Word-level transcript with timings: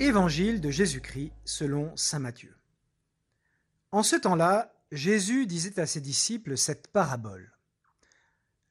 Évangile 0.00 0.60
de 0.60 0.70
Jésus-Christ 0.70 1.32
selon 1.44 1.90
Saint 1.96 2.20
Matthieu. 2.20 2.54
En 3.90 4.04
ce 4.04 4.14
temps-là, 4.14 4.72
Jésus 4.92 5.44
disait 5.44 5.80
à 5.80 5.86
ses 5.86 6.00
disciples 6.00 6.56
cette 6.56 6.86
parabole. 6.86 7.52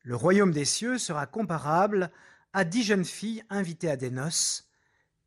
Le 0.03 0.15
royaume 0.15 0.53
des 0.53 0.63
cieux 0.63 0.97
sera 0.97 1.25
comparable 1.25 2.11
à 2.53 2.63
dix 2.63 2.83
jeunes 2.83 3.03
filles 3.03 3.43
invitées 3.49 3.89
à 3.89 3.97
des 3.97 4.09
noces, 4.09 4.69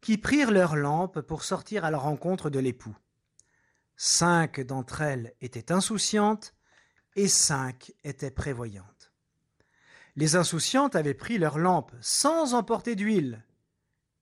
qui 0.00 0.16
prirent 0.16 0.52
leurs 0.52 0.74
lampes 0.74 1.20
pour 1.20 1.44
sortir 1.44 1.84
à 1.84 1.90
la 1.90 1.98
rencontre 1.98 2.48
de 2.48 2.58
l'époux. 2.58 2.96
Cinq 3.98 4.58
d'entre 4.60 5.02
elles 5.02 5.34
étaient 5.42 5.70
insouciantes 5.70 6.54
et 7.14 7.28
cinq 7.28 7.92
étaient 8.04 8.30
prévoyantes. 8.30 9.12
Les 10.16 10.34
insouciantes 10.34 10.96
avaient 10.96 11.12
pris 11.12 11.36
leurs 11.36 11.58
lampes 11.58 11.92
sans 12.00 12.54
emporter 12.54 12.96
d'huile, 12.96 13.44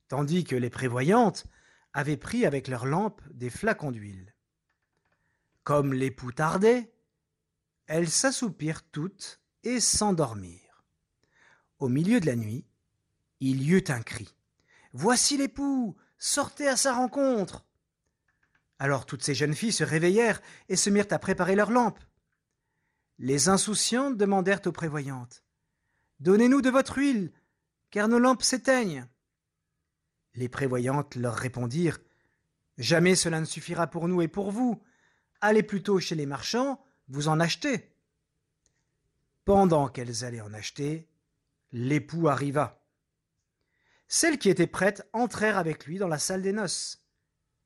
tandis 0.09 0.43
que 0.43 0.57
les 0.57 0.71
prévoyantes 0.71 1.47
avaient 1.93 2.17
pris 2.17 2.47
avec 2.47 2.69
leurs 2.69 2.87
lampes 2.87 3.23
des 3.31 3.51
flacons 3.51 3.91
d'huile. 3.91 4.35
Comme 5.65 5.93
l'époux 5.93 6.33
tardait, 6.33 6.93
elles 7.87 8.11
s'assoupirent 8.11 8.89
toutes 8.91 9.41
et 9.65 9.81
s'endormirent. 9.81 10.85
Au 11.79 11.89
milieu 11.89 12.21
de 12.21 12.27
la 12.27 12.37
nuit, 12.37 12.67
il 13.41 13.63
y 13.63 13.73
eut 13.73 13.85
un 13.89 14.03
cri. 14.03 14.35
Voici 14.93 15.37
l'époux, 15.37 15.97
sortez 16.19 16.69
à 16.69 16.77
sa 16.77 16.95
rencontre. 16.95 17.65
Alors 18.79 19.07
toutes 19.07 19.23
ces 19.23 19.35
jeunes 19.35 19.55
filles 19.55 19.73
se 19.73 19.85
réveillèrent 19.85 20.41
et 20.69 20.77
se 20.77 20.91
mirent 20.91 21.07
à 21.11 21.19
préparer 21.19 21.57
leurs 21.57 21.71
lampes. 21.71 22.03
Les 23.19 23.49
insouciantes 23.49 24.17
demandèrent 24.17 24.67
aux 24.67 24.73
prévoyantes. 24.73 25.43
Donnez-nous 26.21 26.63
de 26.63 26.71
votre 26.71 26.99
huile, 26.99 27.33
car 27.91 28.09
nos 28.09 28.19
lampes 28.19 28.43
s'éteignent. 28.43 29.09
Les 30.39 30.49
prévoyantes 30.49 31.17
leur 31.17 31.35
répondirent. 31.35 31.99
Jamais 32.77 33.17
cela 33.17 33.41
ne 33.41 33.45
suffira 33.45 33.89
pour 33.89 34.07
nous 34.07 34.23
et 34.23 34.29
pour 34.29 34.53
vous. 34.53 34.81
Allez 35.41 35.65
plutôt 35.65 35.99
chez 35.99 36.15
les 36.15 36.27
marchands, 36.27 36.81
vous 37.09 37.27
en 37.27 37.41
achetez. 37.41 37.93
Pendant 39.45 39.89
qu'elles 39.89 40.25
allaient 40.25 40.41
en 40.41 40.55
acheter, 40.55 41.09
l'époux 41.73 42.29
arriva. 42.29 42.81
Celles 44.07 44.39
qui 44.39 44.49
étaient 44.49 44.69
prêtes 44.69 45.09
entrèrent 45.13 45.59
avec 45.59 45.87
lui 45.87 45.99
dans 45.99 46.07
la 46.07 46.21
salle 46.21 46.43
des 46.43 46.53
noces, 46.53 47.05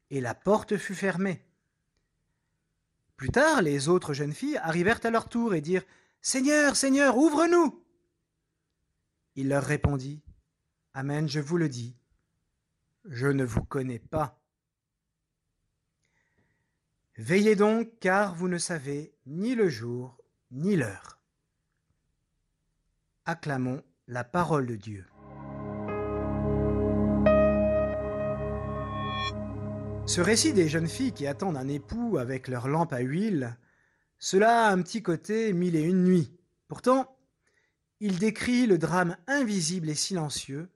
et 0.09 0.23
la 0.23 0.35
porte 0.35 0.79
fut 0.79 0.95
fermée. 0.95 1.45
Plus 3.19 3.29
tard, 3.29 3.61
les 3.61 3.91
autres 3.91 4.15
jeunes 4.15 4.33
filles 4.33 4.57
arrivèrent 4.57 5.05
à 5.05 5.11
leur 5.11 5.29
tour 5.29 5.53
et 5.53 5.61
dirent 5.61 5.85
Seigneur, 6.23 6.75
Seigneur, 6.75 7.19
ouvre-nous. 7.19 7.85
Il 9.35 9.51
leur 9.51 9.63
répondit 9.63 10.23
Amen, 10.95 11.29
je 11.29 11.41
vous 11.41 11.59
le 11.59 11.69
dis, 11.69 11.99
je 13.05 13.27
ne 13.27 13.45
vous 13.45 13.65
connais 13.65 13.99
pas. 13.99 14.41
Veillez 17.17 17.57
donc, 17.57 17.99
car 18.01 18.35
vous 18.35 18.49
ne 18.49 18.59
savez 18.59 19.15
ni 19.27 19.55
le 19.55 19.69
jour 19.69 20.19
ni 20.51 20.77
l'heure. 20.77 21.19
Acclamons 23.25 23.83
la 24.07 24.25
parole 24.25 24.67
de 24.67 24.77
Dieu. 24.77 25.07
Ce 30.07 30.21
récit 30.21 30.53
des 30.53 30.69
jeunes 30.69 30.89
filles 30.89 31.13
qui 31.13 31.27
attendent 31.27 31.57
un 31.57 31.69
époux 31.69 32.19
avec 32.19 32.49
leur 32.49 32.69
lampe 32.69 32.93
à 32.93 33.01
huile, 33.01 33.57
cela 34.19 34.67
a 34.67 34.73
un 34.73 34.83
petit 34.83 35.03
côté 35.03 35.53
mille 35.53 35.77
et 35.77 35.83
une 35.83 36.05
nuits. 36.05 36.37
Pourtant, 36.69 37.17
il 38.01 38.19
décrit 38.19 38.67
le 38.67 38.79
drame 38.79 39.17
invisible 39.27 39.89
et 39.89 39.95
silencieux 39.95 40.69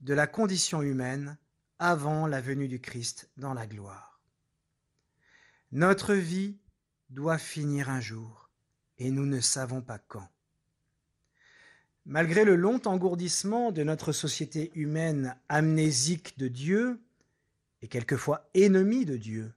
de 0.00 0.14
la 0.14 0.26
condition 0.26 0.82
humaine 0.82 1.36
avant 1.78 2.26
la 2.26 2.40
venue 2.40 2.68
du 2.68 2.80
Christ 2.80 3.28
dans 3.36 3.54
la 3.54 3.66
gloire. 3.66 4.20
Notre 5.72 6.14
vie 6.14 6.56
doit 7.10 7.38
finir 7.38 7.90
un 7.90 8.00
jour, 8.00 8.50
et 8.98 9.10
nous 9.10 9.26
ne 9.26 9.40
savons 9.40 9.82
pas 9.82 9.98
quand. 9.98 10.28
Malgré 12.06 12.44
le 12.44 12.54
long 12.54 12.80
engourdissement 12.84 13.72
de 13.72 13.82
notre 13.82 14.12
société 14.12 14.70
humaine 14.74 15.36
amnésique 15.48 16.38
de 16.38 16.48
Dieu, 16.48 17.00
et 17.82 17.88
quelquefois 17.88 18.48
ennemie 18.54 19.04
de 19.04 19.16
Dieu, 19.16 19.52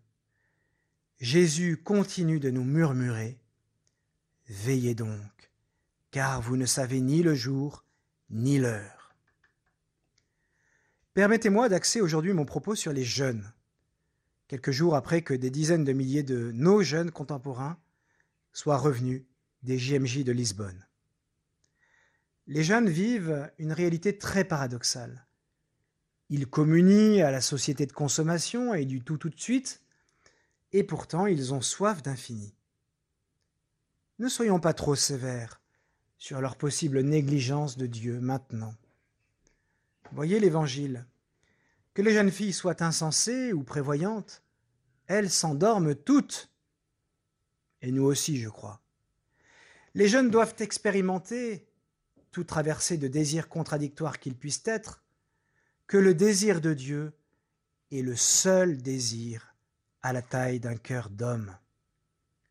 Jésus 1.20 1.78
continue 1.78 2.40
de 2.40 2.50
nous 2.50 2.64
murmurer 2.64 3.38
Veillez 4.50 4.96
donc, 4.96 5.52
car 6.12 6.42
vous 6.42 6.56
ne 6.56 6.66
savez 6.66 7.02
ni 7.02 7.22
le 7.22 7.36
jour 7.36 7.84
ni 8.30 8.60
l'heure. 8.60 8.97
Permettez-moi 11.18 11.68
d'axer 11.68 12.00
aujourd'hui 12.00 12.32
mon 12.32 12.46
propos 12.46 12.76
sur 12.76 12.94
les 12.94 13.04
jeunes, 13.04 13.52
quelques 14.48 14.70
jours 14.70 14.96
après 14.96 15.24
que 15.24 15.34
des 15.34 15.50
dizaines 15.50 15.84
de 15.84 15.92
milliers 15.92 16.22
de 16.22 16.52
nos 16.52 16.84
jeunes 16.84 17.10
contemporains 17.10 17.80
soient 18.54 18.78
revenus 18.78 19.24
des 19.64 19.80
JMJ 19.80 20.24
de 20.24 20.32
Lisbonne. 20.32 20.86
Les 22.46 22.64
jeunes 22.64 22.88
vivent 22.88 23.50
une 23.58 23.72
réalité 23.72 24.20
très 24.20 24.44
paradoxale. 24.44 25.26
Ils 26.30 26.46
communient 26.46 27.24
à 27.24 27.32
la 27.32 27.42
société 27.42 27.88
de 27.88 27.94
consommation 27.94 28.76
et 28.76 28.86
du 28.86 29.02
tout 29.02 29.18
tout 29.18 29.30
de 29.30 29.40
suite, 29.40 29.82
et 30.72 30.84
pourtant 30.84 31.26
ils 31.26 31.52
ont 31.52 31.62
soif 31.62 32.04
d'infini. 32.04 32.54
Ne 34.20 34.30
soyons 34.30 34.60
pas 34.60 34.76
trop 34.76 34.94
sévères 34.94 35.62
sur 36.20 36.42
leur 36.42 36.58
possible 36.58 37.02
négligence 37.02 37.76
de 37.76 37.88
Dieu 37.88 38.20
maintenant. 38.20 38.76
Voyez 40.12 40.40
l'Évangile. 40.40 41.06
Que 41.94 42.02
les 42.02 42.14
jeunes 42.14 42.32
filles 42.32 42.54
soient 42.54 42.84
insensées 42.84 43.54
ou 43.54 43.64
prévoyantes, 43.64 44.44
elles 45.08 45.30
s'endorment 45.30 45.96
toutes. 45.96 46.52
Et 47.82 47.92
nous 47.92 48.04
aussi, 48.04 48.38
je 48.38 48.50
crois. 48.50 48.82
Les 49.94 50.08
jeunes 50.08 50.30
doivent 50.30 50.56
expérimenter, 50.60 51.68
tout 52.32 52.44
traversé 52.44 52.98
de 52.98 53.08
désirs 53.08 53.50
contradictoires 53.50 54.20
qu'ils 54.20 54.36
puissent 54.36 54.64
être, 54.66 55.04
que 55.88 55.98
le 55.98 56.14
désir 56.14 56.62
de 56.62 56.74
Dieu 56.74 57.14
est 57.92 58.02
le 58.02 58.16
seul 58.16 58.78
désir 58.78 59.56
à 60.02 60.14
la 60.14 60.22
taille 60.22 60.60
d'un 60.60 60.76
cœur 60.76 61.10
d'homme. 61.10 61.56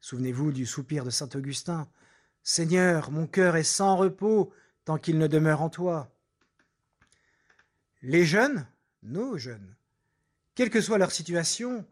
Souvenez-vous 0.01 0.53
du 0.53 0.67
soupir 0.67 1.05
de 1.05 1.11
saint 1.11 1.29
Augustin. 1.35 1.89
Seigneur, 2.43 3.11
mon 3.11 3.27
cœur 3.27 3.57
est 3.57 3.63
sans 3.63 3.97
repos 3.97 4.53
tant 4.85 4.99
qu'il 4.99 5.19
ne 5.19 5.27
demeure 5.27 5.63
en 5.63 5.69
toi. 5.69 6.16
Les 8.09 8.25
jeunes, 8.25 8.65
nos 9.03 9.37
jeunes, 9.37 9.75
quelle 10.55 10.71
que 10.71 10.81
soit 10.81 10.97
leur 10.97 11.11
situation, 11.11 11.85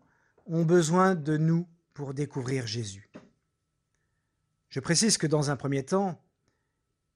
ont 0.47 0.65
besoin 0.65 1.17
de 1.17 1.37
nous 1.37 1.67
pour 1.93 2.15
découvrir 2.15 2.69
Jésus. 2.69 3.11
Je 4.69 4.79
précise 4.79 5.19
que 5.19 5.27
dans 5.27 5.51
un 5.51 5.57
premier 5.57 5.85
temps, 5.85 6.23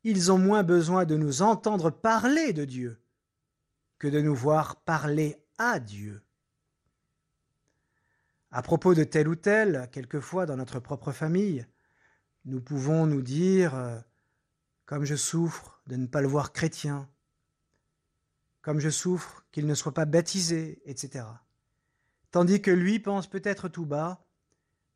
ils 0.03 0.33
ont 0.33 0.39
moins 0.39 0.65
besoin 0.65 1.05
de 1.05 1.17
nous 1.17 1.43
entendre 1.43 1.91
parler 1.91 2.53
de 2.53 2.65
Dieu 2.65 3.01
que 4.01 4.09
de 4.09 4.21
nous 4.21 4.35
voir 4.35 4.81
parler 4.81 5.41
à 5.59 5.79
Dieu. 5.79 6.21
À 8.51 8.63
propos 8.63 8.95
de 8.95 9.05
tel 9.05 9.29
ou 9.29 9.37
tel, 9.37 9.89
quelquefois 9.93 10.45
dans 10.45 10.57
notre 10.57 10.81
propre 10.81 11.13
famille, 11.13 11.65
nous 12.47 12.61
pouvons 12.61 13.07
nous 13.07 13.23
dire, 13.23 13.77
euh, 13.77 14.01
comme 14.87 15.05
je 15.05 15.15
souffre 15.15 15.81
de 15.87 15.95
ne 15.95 16.09
pas 16.09 16.21
le 16.21 16.27
voir 16.27 16.53
chrétien, 16.53 17.09
comme 18.69 18.81
je 18.81 18.91
souffre 18.91 19.47
qu'il 19.51 19.67
ne 19.67 19.75
soit 19.75 19.95
pas 19.95 20.05
baptisé, 20.05 20.83
etc. 20.85 21.25
Tandis 22.31 22.61
que 22.61 22.71
lui 22.71 22.99
pense 22.99 23.27
peut-être 23.27 23.71
tout 23.71 23.87
bas, 23.87 24.27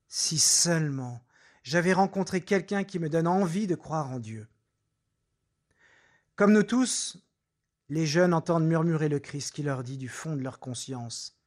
si 0.09 0.38
seulement 0.38 1.25
j'avais 1.63 1.95
rencontré 1.95 2.42
quelqu'un 2.42 2.84
qui 2.84 2.98
me 2.98 3.09
donne 3.09 3.27
envie 3.27 3.66
de 3.66 3.74
croire 3.74 4.10
en 4.10 4.19
Dieu. 4.19 4.47
Comme 6.36 6.53
nous 6.53 6.65
tous, 6.65 7.16
les 7.89 8.04
jeunes 8.04 8.34
entendent 8.34 8.66
murmurer 8.66 9.09
le 9.09 9.21
Christ 9.21 9.53
qui 9.53 9.63
leur 9.63 9.83
dit 9.83 9.97
du 9.97 10.10
fond 10.10 10.36
de 10.36 10.42
leur 10.42 10.59
conscience, 10.59 11.41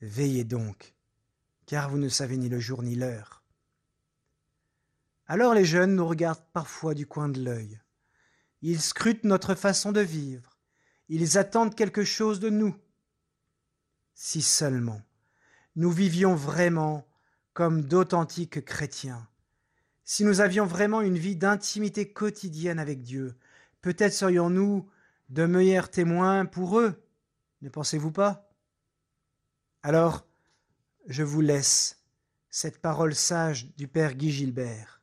Veillez 0.00 0.42
donc, 0.42 0.96
car 1.64 1.90
vous 1.90 1.98
ne 1.98 2.08
savez 2.08 2.38
ni 2.38 2.48
le 2.48 2.58
jour 2.58 2.82
ni 2.82 2.96
l'heure. 2.96 3.44
Alors 5.28 5.54
les 5.54 5.64
jeunes 5.64 5.94
nous 5.94 6.08
regardent 6.08 6.42
parfois 6.52 6.94
du 6.94 7.06
coin 7.06 7.28
de 7.28 7.40
l'œil. 7.40 7.80
Ils 8.62 8.80
scrutent 8.80 9.22
notre 9.22 9.54
façon 9.54 9.92
de 9.92 10.00
vivre, 10.00 10.49
ils 11.10 11.38
attendent 11.38 11.74
quelque 11.74 12.04
chose 12.04 12.38
de 12.40 12.50
nous. 12.50 12.74
Si 14.14 14.42
seulement 14.42 15.02
nous 15.74 15.90
vivions 15.90 16.34
vraiment 16.34 17.06
comme 17.52 17.82
d'authentiques 17.82 18.64
chrétiens, 18.64 19.28
si 20.04 20.24
nous 20.24 20.40
avions 20.40 20.66
vraiment 20.66 21.00
une 21.00 21.18
vie 21.18 21.36
d'intimité 21.36 22.12
quotidienne 22.12 22.78
avec 22.78 23.02
Dieu, 23.02 23.36
peut-être 23.80 24.12
serions-nous 24.12 24.88
de 25.30 25.46
meilleurs 25.46 25.90
témoins 25.90 26.46
pour 26.46 26.78
eux, 26.78 27.02
ne 27.62 27.68
pensez-vous 27.68 28.12
pas? 28.12 28.48
Alors, 29.82 30.26
je 31.06 31.22
vous 31.22 31.40
laisse 31.40 32.04
cette 32.50 32.80
parole 32.80 33.14
sage 33.14 33.74
du 33.76 33.88
Père 33.88 34.14
Guy 34.14 34.30
Gilbert. 34.30 35.02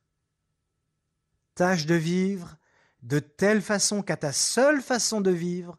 Tâche 1.55 1.85
de 1.85 1.95
vivre 1.95 2.57
de 3.03 3.19
telle 3.19 3.61
façon 3.61 4.01
qu'à 4.01 4.17
ta 4.17 4.31
seule 4.31 4.81
façon 4.81 5.21
de 5.21 5.31
vivre, 5.31 5.77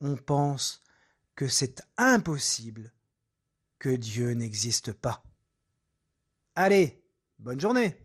on 0.00 0.16
pense 0.16 0.82
que 1.34 1.48
c'est 1.48 1.82
impossible, 1.96 2.92
que 3.78 3.90
Dieu 3.90 4.32
n'existe 4.32 4.92
pas. 4.92 5.22
Allez, 6.54 7.04
bonne 7.38 7.60
journée 7.60 7.96